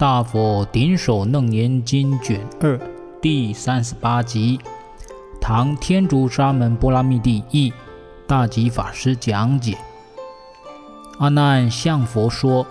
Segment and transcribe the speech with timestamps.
[0.00, 2.80] 大佛顶首楞严经卷二
[3.20, 4.58] 第三十八集，
[5.38, 7.70] 唐天竺沙门波拉密帝译，
[8.26, 9.76] 大吉法师讲解。
[11.18, 12.66] 阿难向佛说：“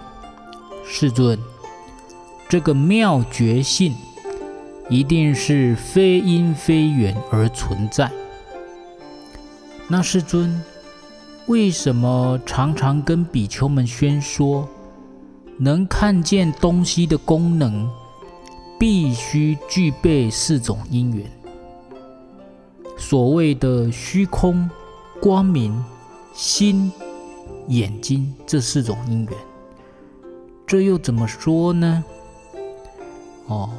[0.84, 1.38] 世尊，
[2.48, 3.94] 这个妙觉性
[4.90, 8.12] 一定是非因非缘而存在。
[9.88, 10.64] 那世尊，
[11.46, 14.68] 为什么常常跟比丘们宣说？”
[15.62, 17.90] 能看见东西的功能，
[18.80, 21.30] 必须具备四种因缘。
[22.98, 24.70] 所谓的虚空、
[25.22, 25.84] 光明、
[26.34, 26.90] 心、
[27.68, 29.34] 眼睛这四种因缘，
[30.66, 32.06] 这又怎么说呢？
[33.48, 33.70] 哦，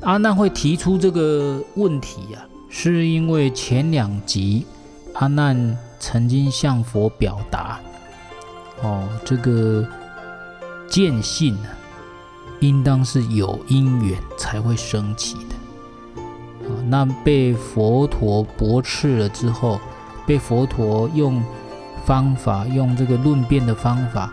[0.00, 4.66] 阿难会提出这个问题呀、啊，是因为前两集
[5.12, 7.78] 阿难曾经向佛表达，
[8.82, 9.88] 哦，这个。
[10.88, 11.68] 见性呢，
[12.60, 15.54] 应当是有因缘才会升起的。
[16.68, 19.80] 啊，那被佛陀驳斥了之后，
[20.26, 21.42] 被佛陀用
[22.04, 24.32] 方法，用这个论辩的方法，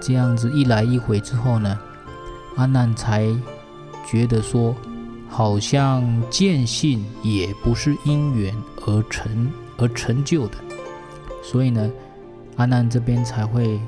[0.00, 1.78] 这样子一来一回之后呢，
[2.56, 3.26] 阿难才
[4.06, 4.74] 觉得说，
[5.28, 8.54] 好像见性也不是因缘
[8.86, 10.58] 而成而成就的，
[11.42, 11.90] 所以呢，
[12.56, 13.80] 阿难这边才会。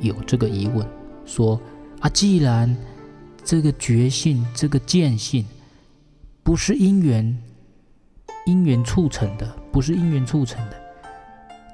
[0.00, 0.86] 有这个疑问，
[1.24, 1.60] 说
[2.00, 2.76] 啊，既然
[3.44, 5.44] 这个觉性、这个见性
[6.42, 7.36] 不是因缘
[8.46, 10.76] 因缘促成的，不是因缘促成的，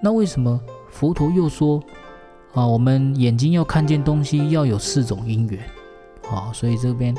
[0.03, 1.83] 那为什么佛陀又说
[2.55, 5.61] 啊，我们眼睛要看见东西要有四种因缘？
[6.31, 7.15] 啊，所以这边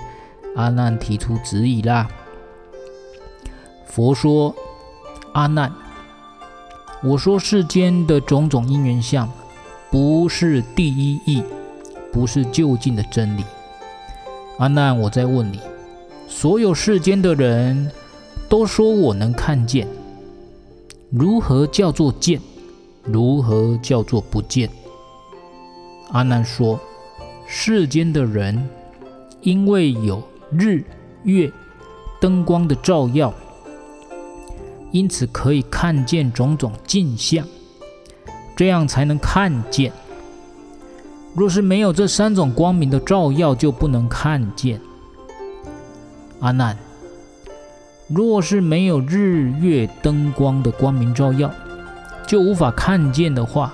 [0.55, 2.09] 阿难提出质疑啦。
[3.85, 4.53] 佛说：
[5.33, 5.71] 阿难，
[7.03, 9.29] 我说世间的种种因缘相。
[9.95, 11.41] 不是第一义，
[12.11, 13.45] 不是究竟的真理。
[14.57, 15.57] 阿难，我在问你：
[16.27, 17.89] 所有世间的人
[18.49, 19.87] 都说我能看见，
[21.09, 22.41] 如何叫做见？
[23.05, 24.69] 如何叫做不见？
[26.09, 26.77] 阿难说：
[27.47, 28.67] 世间的人
[29.39, 30.21] 因为有
[30.51, 30.83] 日
[31.23, 31.49] 月
[32.19, 33.33] 灯光的照耀，
[34.91, 37.47] 因此可以看见种种镜像。
[38.55, 39.91] 这样才能看见。
[41.35, 44.79] 若是没有这三种光明的照耀，就不能看见。
[46.39, 46.77] 阿难，
[48.07, 51.51] 若是没有日月灯光的光明照耀，
[52.25, 53.73] 就无法看见的话，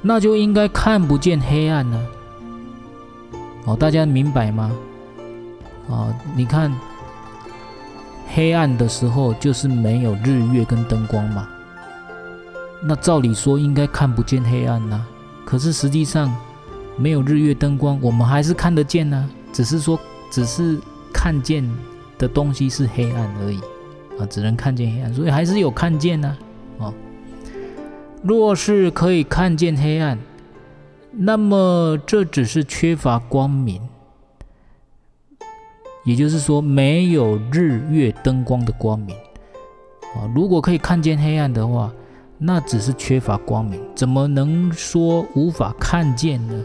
[0.00, 2.06] 那就应该看不见黑暗呢。
[3.66, 4.72] 哦，大家明白吗？
[5.90, 6.72] 啊，你看，
[8.34, 11.46] 黑暗的时候就是没有日月跟灯光嘛。
[12.82, 15.04] 那照理说应该看不见黑暗呐、
[15.44, 16.34] 可是实际上
[16.96, 19.98] 没有日月灯光，我们还是看得见呐、啊，只是说
[20.30, 20.78] 只是
[21.12, 21.68] 看见
[22.18, 23.60] 的东西是黑暗而已。
[24.18, 26.28] 啊，只能看见黑暗，所以还是有看见呐、
[26.78, 26.86] 啊。
[26.86, 26.94] 哦，
[28.22, 30.18] 若是可以看见黑暗，
[31.12, 33.80] 那么这只是缺乏光明，
[36.04, 39.14] 也就是说没有日月灯光的光明。
[40.14, 40.24] 啊。
[40.34, 41.92] 如果可以看见黑暗的话，
[42.38, 46.64] 那只是缺乏光明，怎么能说无法看见呢？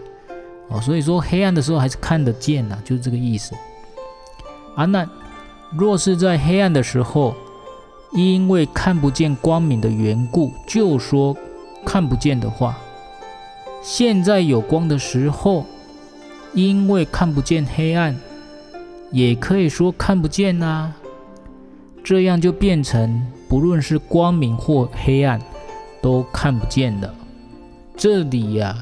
[0.70, 3.56] 哦，所以说黑暗的时候还是看得见呐、啊，就是这个意思。
[4.76, 5.10] 阿难，
[5.78, 7.34] 若是在黑暗的时候，
[8.14, 11.36] 因为看不见光明的缘故，就说
[11.86, 12.74] 看不见的话；
[13.82, 15.66] 现在有光的时候，
[16.54, 18.18] 因为看不见黑暗，
[19.12, 20.94] 也可以说看不见呐、
[22.04, 25.42] 这样就变成不论是光明或黑暗。
[26.02, 27.14] 都看不见了。
[27.96, 28.78] 这里呀、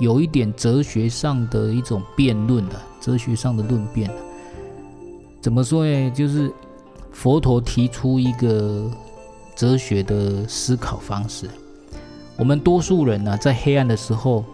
[0.00, 4.10] 有一点哲学上的一种辩论了，哲学上的论辩。
[5.40, 6.10] 怎么说呢？
[6.10, 6.52] 就是
[7.12, 8.90] 佛陀提出一个
[9.54, 11.48] 哲学的思考方式。
[12.36, 14.44] 我们多数人呢、在黑暗的时候，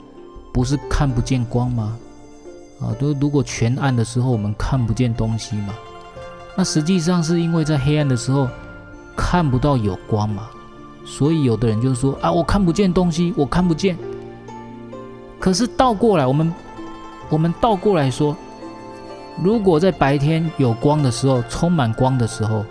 [0.52, 1.96] 不是看不见光吗？
[2.80, 5.74] 啊，都如果全暗的时候，我们看不见东西嘛。
[6.56, 8.48] 那实际上是因为在黑暗的时候，
[9.16, 10.50] 看不到有光嘛。
[11.04, 13.96] 所以有的人就说啊，我看不见东西，我看不见。
[15.38, 16.54] 可是倒过来，我们
[17.28, 18.36] 我们倒过来说，
[19.42, 22.64] 如果在白天有光的时候，充满光的时候，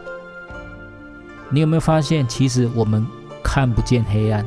[1.50, 3.06] 你有没有发现，其实我们
[3.44, 4.44] 看不见黑暗？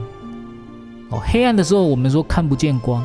[1.10, 3.02] 哦，黑暗的时候我们说看不见光，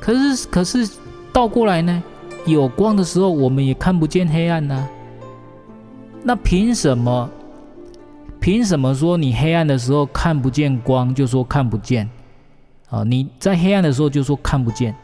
[0.00, 0.90] 可是可是
[1.32, 2.02] 倒过来呢，
[2.44, 4.88] 有光的时候我们也看不见黑暗呢？
[6.24, 7.30] 那凭什么？
[8.40, 12.08] 凭什么说你黑暗的时候看不见光就说看不见？
[12.88, 14.94] 啊，你在黑暗的时候就说看不见，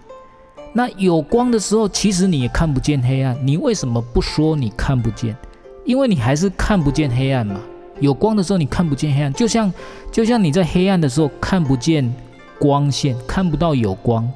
[0.73, 3.37] 那有光的时候，其实你也看不见黑暗。
[3.43, 5.37] 你为什么不说你看不见？
[5.85, 7.61] 因为你还是看不见黑暗嘛。
[8.01, 9.73] 有光的时候，你看不见黑暗，就像
[10.11, 12.13] 就像你在黑暗的时候看不见
[12.59, 14.29] 光线，看不到有光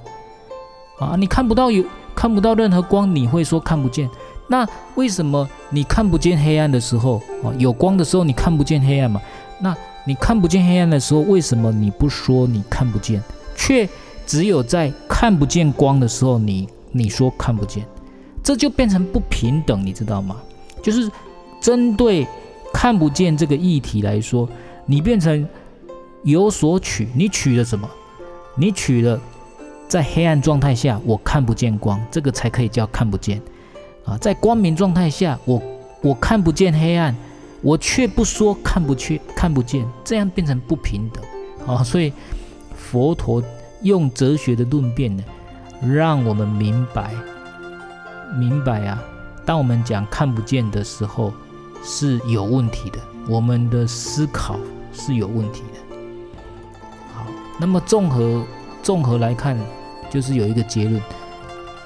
[0.99, 1.83] 啊，你看不到有
[2.15, 4.09] 看不到任何光，你会说看不见。
[4.47, 9.21] 那为什么你看不见黑暗的时候啊，有光的时候你看不见黑暗嘛？
[9.61, 13.23] 那你看不见黑暗的时候，为什么你不说你看不见，
[13.55, 13.89] 却
[14.27, 17.85] 只有在看不见光的时候你你说看不见？
[18.43, 20.37] 这就变成不平等，你知道吗？
[20.83, 21.11] 就是
[21.61, 22.27] 针对。
[22.73, 24.49] 看不见这个议题来说，
[24.87, 25.47] 你变成
[26.23, 27.91] 有所取，你取了什么？
[28.55, 29.21] 你取了
[29.89, 33.43] 在黑暗状态下我看不见光，这个才可以叫看不见
[34.11, 34.19] 啊。
[34.19, 35.63] 在光明状态下，我
[36.03, 37.15] 我看不见黑暗，
[37.63, 41.23] 我却不说看不去看不见，这样变成不平等
[41.67, 41.83] 啊。
[41.83, 42.13] 所以
[42.77, 43.43] 佛陀
[43.83, 45.23] 用哲学的论辩呢，
[45.81, 47.13] 让我们明白
[48.39, 49.03] 明白啊。
[49.47, 51.33] 当我们讲看不见的时候。
[51.83, 54.61] 是有问题的，我们的思考
[54.93, 55.97] 是有问题的。
[57.15, 57.25] 好，
[57.59, 58.45] 那么综合
[58.83, 59.59] 综合来看，
[60.11, 61.01] 就是有一个结论，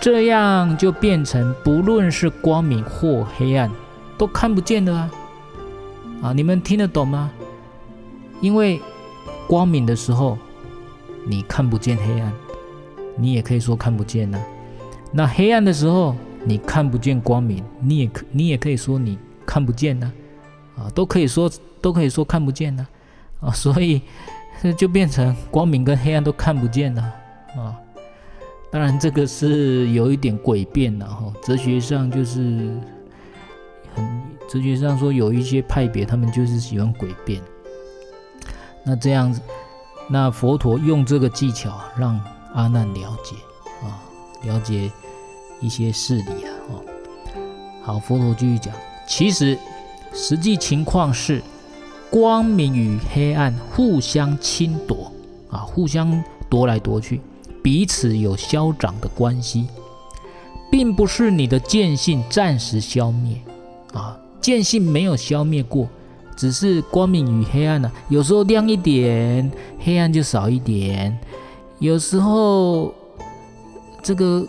[0.04, 3.70] 这样就变成不论是光明或黑暗，
[4.18, 5.10] 都看不见的啊！
[6.24, 7.30] 啊，你们听得懂吗？
[8.42, 8.78] 因为
[9.46, 10.36] 光明的时候
[11.24, 12.30] 你看不见黑暗，
[13.16, 14.38] 你也可以说看不见呢、
[15.10, 16.14] 那黑暗的时候
[16.44, 19.18] 你看不见光明，你也可你也可以说你。
[19.46, 20.12] 看不见呢，
[20.76, 22.86] 啊，都可以说都可以说看不见呢，
[23.40, 24.02] 啊，所以
[24.76, 27.02] 就变成光明跟黑暗都看不见了，
[27.56, 27.76] 啊，
[28.74, 32.76] 当然这个是有一点诡辩了哈，哲学上就是
[33.94, 34.04] 很
[34.48, 37.40] 哲学上说有一些派别他们就是喜欢诡辩，
[38.84, 39.40] 那这样子，
[40.08, 42.20] 那佛陀用这个技巧让
[42.52, 43.36] 阿难了解
[43.80, 44.02] 啊，
[44.42, 44.90] 了解
[45.60, 46.82] 一些事理啊，哦，
[47.80, 48.74] 好，佛陀继续讲。
[49.06, 49.56] 其实，
[50.12, 51.40] 实际情况是，
[52.10, 55.12] 光明与黑暗互相侵夺，
[55.48, 57.20] 啊，互相夺来夺去，
[57.64, 59.66] 彼此有消长的关系，
[60.70, 63.38] 并不是你的见性暂时消灭，
[63.94, 65.88] 啊，见性没有消灭过，
[66.36, 71.18] 只是光明与黑暗呢，有时候亮一点，黑暗就少一点，
[71.78, 72.92] 有时候
[74.02, 74.46] 这个。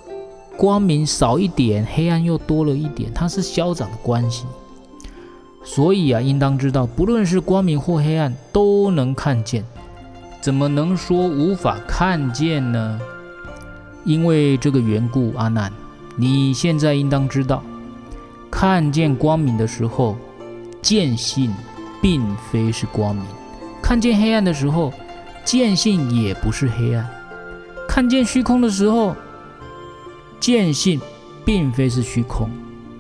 [0.57, 4.45] 光明少一点，黑暗又多了一点，它是消长的关系。
[5.65, 9.65] 所以啊，应当知道，不论是光明或黑暗，都能看见。
[10.45, 13.01] 怎么能说无法看见呢？
[14.03, 15.73] 因为这个缘故，阿难，
[16.15, 17.63] 你现在应当知道，
[18.51, 20.15] 看见光明的时候，
[20.83, 21.51] 见性
[21.99, 23.25] 并非是光明；
[23.81, 24.93] 看见黑暗的时候，
[25.43, 27.03] 见性也不是黑暗；
[27.87, 29.15] 看见虚空的时候，
[30.39, 31.01] 见性
[31.43, 32.47] 并非是虚空，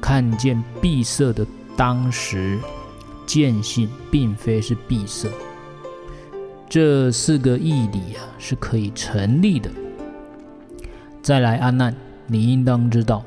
[0.01, 1.45] 看见闭塞的
[1.77, 2.57] 当时，
[3.27, 5.29] 见性并非是闭塞。
[6.67, 9.69] 这四个义理啊是可以成立的。
[11.21, 11.95] 再来，阿难，
[12.27, 13.23] 你应当知道，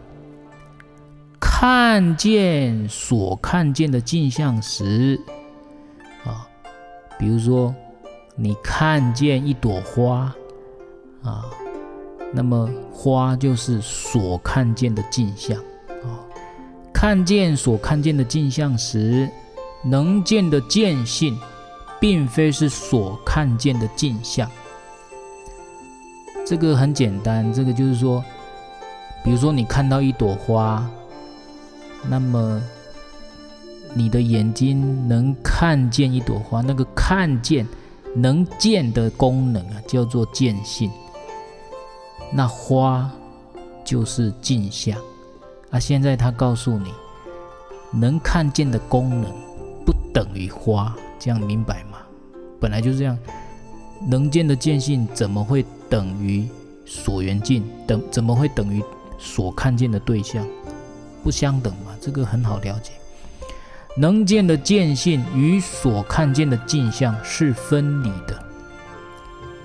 [1.40, 5.20] 看见所看见的镜像时，
[6.24, 6.46] 啊，
[7.18, 7.74] 比如说
[8.36, 10.34] 你看见一朵花，
[11.22, 11.44] 啊。
[12.30, 15.56] 那么花就是所看见的镜像
[16.04, 16.20] 啊，
[16.92, 19.26] 看见所看见的镜像时，
[19.82, 21.34] 能见的见性，
[22.00, 24.50] 并非是所看见的镜像。
[26.46, 28.24] 这个很简单，这个就是说，
[29.24, 30.88] 比如说你看到一朵花，
[32.08, 32.62] 那么
[33.94, 37.66] 你的眼睛能看见一朵花，那个看见
[38.14, 40.90] 能见的功能啊，叫做见性。
[42.30, 43.10] 那花
[43.82, 44.98] 就是镜像
[45.70, 45.80] 啊！
[45.80, 46.92] 现在他告诉你，
[47.90, 49.32] 能看见的功能
[49.86, 51.87] 不等于花，这样明白吗？
[52.60, 53.16] 本来就是这样，
[54.08, 56.48] 能见的见性怎么会等于
[56.84, 57.64] 所缘境？
[57.86, 58.82] 等怎么会等于
[59.18, 60.46] 所看见的对象？
[61.22, 62.92] 不相等嘛，这个很好了解。
[63.96, 68.38] 能见的见性与所看见的镜像是分离的。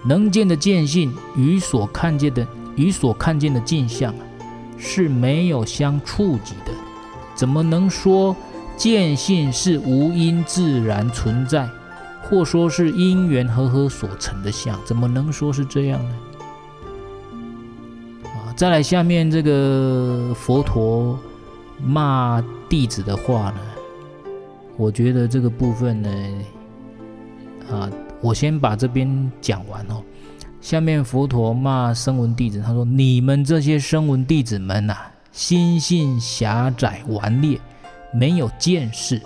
[0.06, 2.46] 能见的见性与所看见的
[2.76, 4.14] 与所看见的镜像
[4.78, 6.74] 是没有相触及的，
[7.36, 8.36] 怎么能说
[8.76, 11.70] 见性是无因自然存在，
[12.24, 14.80] 或说是因缘和合所成的相？
[14.86, 16.15] 怎么能说是这样呢？
[18.25, 21.20] 啊，再来下面这个佛陀
[21.84, 23.60] 骂弟子的话呢，
[24.77, 26.10] 我觉得这个部分呢，
[27.70, 27.89] 啊。
[28.22, 30.01] 我先把这边讲完哦，
[30.62, 37.60] 下面佛陀骂声闻弟子，他说：“你们这些声闻弟子们呐、啊，心性狭窄顽劣，
[38.13, 39.22] 没有见识，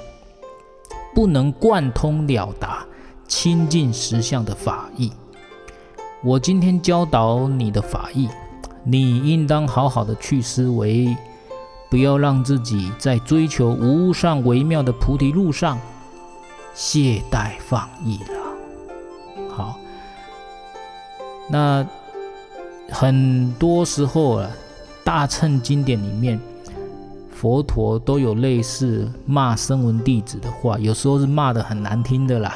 [1.18, 2.86] 不能贯通了达
[3.28, 5.12] 清净实相的法义。
[6.24, 8.30] 我今天教导你的法义，
[8.84, 11.18] 你应当好好的去思维，
[11.90, 15.80] 不要让自己在追求无上微妙的菩提路上
[16.76, 19.80] 懈怠放逸了。”好。
[21.50, 21.84] 那
[22.92, 24.52] 很多时候啊，
[25.04, 26.40] 大乘经典里面，
[27.40, 32.56] 佛陀都有类似骂声闻弟子的话，有时候是骂得很难听的啦，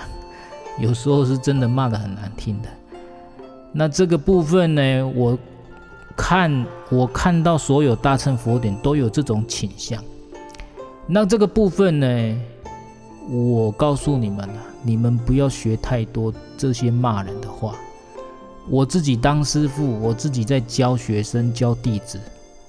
[0.80, 2.70] 有时候是真的骂得很难听的。
[3.72, 5.38] 那这个部分呢，我
[6.18, 10.04] 看我看到所有大乘佛典都有这种倾向。
[11.06, 12.42] 那这个部分呢，
[13.30, 17.76] 我告诉你们了，你们不要学太多这些骂人的话。
[18.68, 22.20] 我自己当师父，我自己在教学生、教弟子，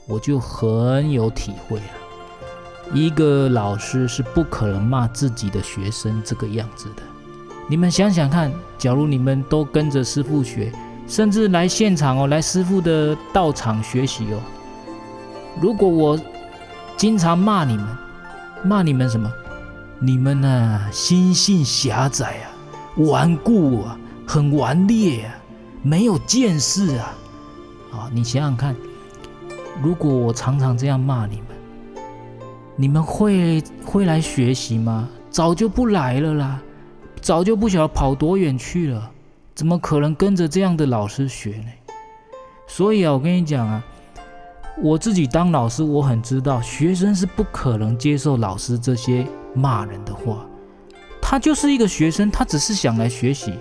[0.06, 2.01] 我就很有体会了。
[2.92, 7.02] 一个老师是不可能骂自己的学生这个样子的。
[7.68, 10.70] 你们想想看，假如你们都跟着师傅学，
[11.06, 14.40] 甚至来现场哦，来师傅的道场学习哦。
[15.60, 16.20] 如果我
[16.96, 17.86] 经常骂你们，
[18.62, 19.30] 骂你们什么？
[19.98, 22.50] 你们呢、心性狭窄啊，
[22.96, 25.34] 顽固啊，很顽劣啊。
[25.84, 27.14] 没有见识啊！
[27.90, 28.76] 啊，你想想看，
[29.82, 31.51] 如果我常常这样骂你们，
[32.82, 35.08] 你们会会来学习吗？
[35.30, 36.60] 早就不来了啦，
[37.20, 39.08] 早就不晓得跑多远去了，
[39.54, 41.66] 怎么可能跟着这样的老师学呢？
[42.66, 43.84] 所以啊，我跟你讲啊，
[44.82, 49.24] 我自己当老师，我很知道学生是不可能接受老师这些
[49.54, 50.44] 骂人的话，
[51.20, 53.54] 他就是一个学生，他只是想来学习。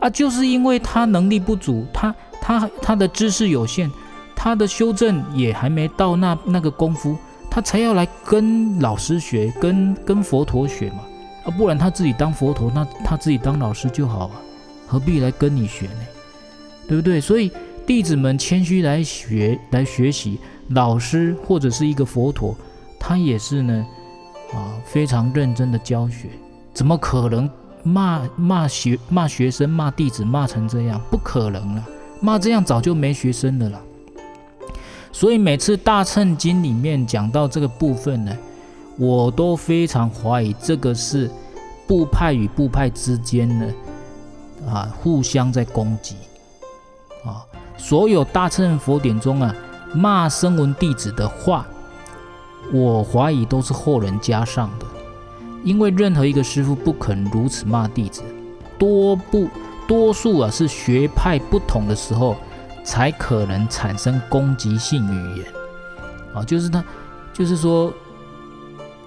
[0.00, 3.88] 啊，就是因为他能力不足，他他他的知识有限，
[4.34, 7.16] 他的修正也还没到那那个功夫，
[7.50, 11.00] 他才要来跟老师学，跟跟佛陀学嘛。
[11.44, 14.40] 啊，不然他自己当佛陀，那他自己当老师就好啊，
[14.86, 16.02] 何必来跟你学呢？
[16.86, 17.20] 对不对？
[17.20, 17.50] 所以
[17.86, 20.38] 弟子们谦虚来学来学习，
[20.68, 22.56] 老师或者是一个佛陀，
[22.98, 23.86] 他也是呢，
[24.54, 26.28] 啊，非常认真的教学，
[26.72, 27.50] 怎么可能？
[27.82, 31.84] 骂骂学骂学生骂弟子骂成这样不可能了，
[32.20, 33.82] 骂这样早就没学生的了啦。
[35.12, 38.36] 所以每次大乘经里面讲到这个部分呢，
[38.96, 41.30] 我都非常怀疑这个是
[41.86, 43.66] 部派与部派之间呢
[44.68, 46.16] 啊互相在攻击
[47.24, 47.44] 啊。
[47.76, 49.54] 所有大乘佛典中啊
[49.94, 51.66] 骂声闻弟子的话，
[52.72, 54.86] 我怀疑都是后人加上的。
[55.64, 58.22] 因为任何一个师父不肯如此骂弟子，
[58.78, 59.48] 多不
[59.86, 62.36] 多数啊是学派不同的时候
[62.82, 65.46] 才可能产生攻击性语言
[66.34, 66.84] 啊，就是他，
[67.32, 67.92] 就是说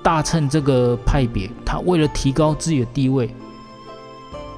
[0.01, 3.33] 大乘这个派别，他为了提高自己的地位，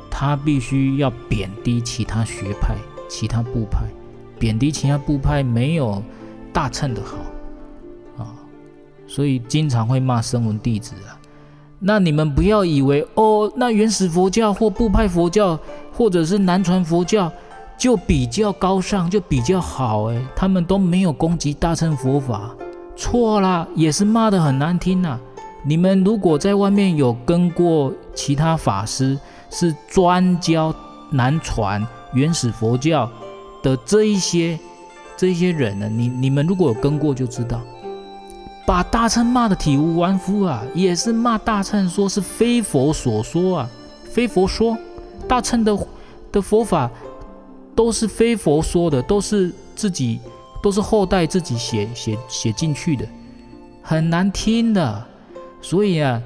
[0.09, 2.75] 他必须要贬低其他学派、
[3.09, 3.85] 其他部派，
[4.39, 6.01] 贬低其他部派没有
[6.51, 8.33] 大乘的好啊，
[9.07, 11.17] 所以经常会骂声闻弟子啊。
[11.77, 15.59] 那你们不要以为哦，那原始佛教或部派佛教，
[15.93, 17.31] 或者是南传佛教
[17.77, 22.55] 就比较高尚，就比较好诶，他们都没有攻击大乘佛法，
[22.95, 25.19] 错啦，也是骂得很难听呐。
[25.63, 30.73] 你们如果在外面有跟过其他法师，是专教
[31.11, 33.09] 南传原始佛教
[33.63, 34.59] 的这一些
[35.17, 37.59] 这些人呢，你你们如果有跟过就知道。
[38.65, 43.69] 把大乘骂得体无完肤啊，也是骂大乘说是非佛所说啊，
[44.11, 44.75] 非佛说，
[45.27, 45.77] 大乘的
[46.31, 46.89] 的佛法
[47.75, 50.19] 都是非佛说的，都是自己
[50.63, 53.05] 都是后代自己写写写进去的，
[53.81, 55.05] 很难听的。
[55.61, 56.21] 所以啊，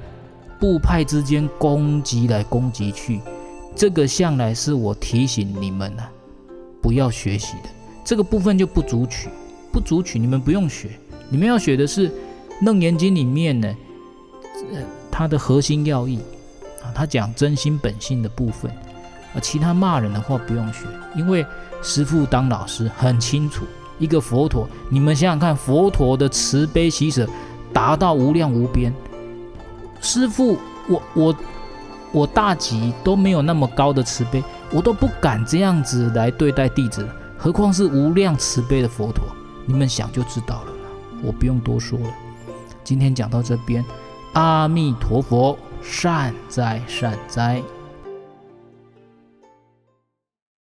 [0.58, 3.20] 部派之间攻击来攻击去，
[3.74, 6.10] 这个向来是我提醒你们啊，
[6.80, 7.68] 不要学习的。
[8.04, 9.28] 这个部分就不足取，
[9.72, 10.90] 不足取，你们不用学，
[11.28, 12.10] 你们要学的是。
[12.66, 13.74] 《楞严经》里面呢，
[14.74, 16.18] 呃，它的核心要义
[16.82, 18.70] 啊，它讲真心本性的部分
[19.34, 21.44] 而，其他骂人的话不用学，因为
[21.82, 23.64] 师父当老师很清楚，
[23.98, 27.28] 一个佛陀，你们想想看，佛陀的慈悲喜舍
[27.72, 28.92] 达到无量无边，
[30.00, 30.58] 师父，
[30.88, 31.36] 我我
[32.12, 37.08] 我大吉都没有那么高的慈悲，我都不敢这样子来对待弟子，
[37.38, 39.24] 何况是无量慈悲的佛陀，
[39.64, 40.72] 你们想就知道了，
[41.22, 42.10] 我不用多说了。
[42.82, 43.84] 今天讲到这边，
[44.32, 47.62] 阿弥陀佛，善哉善哉。